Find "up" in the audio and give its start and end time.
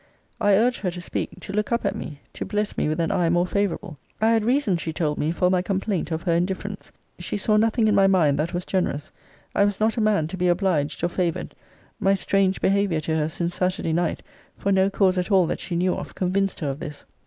1.71-1.85